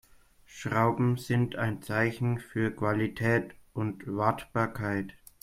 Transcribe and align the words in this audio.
Schrauben 0.47 1.17
sind 1.17 1.57
ein 1.57 1.83
Zeichen 1.83 2.39
für 2.39 2.71
Qualität 2.71 3.53
und 3.75 4.07
Wartbarkeit. 4.07 5.13